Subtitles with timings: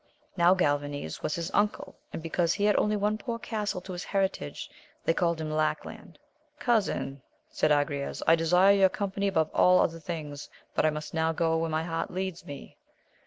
[0.35, 4.03] Now Galvanes was his uncle, and because he had only one poor castle to his
[4.03, 4.67] heritage,
[5.05, 6.17] they called him Lackland.*
[6.57, 11.33] Cousin, said Agrayes, I desire your company above all other things, but I must now
[11.33, 12.77] go where my heart leads me.